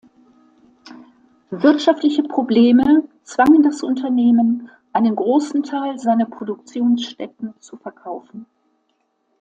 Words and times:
Wirtschaftliche 1.51 2.23
Probleme 2.23 3.03
zwangen 3.21 3.61
das 3.61 3.83
Unternehmen, 3.83 4.71
einen 4.93 5.15
großen 5.15 5.61
Teil 5.61 5.99
seiner 5.99 6.25
Produktionsstätten 6.25 7.53
zu 7.59 7.77
verkaufen. 7.77 8.47